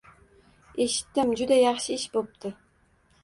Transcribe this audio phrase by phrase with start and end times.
[0.85, 1.33] —Eshitdim.
[1.41, 2.53] Juda yaxshi ish bo‘pti.